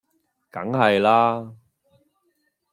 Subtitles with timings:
[0.49, 1.53] 梗係啦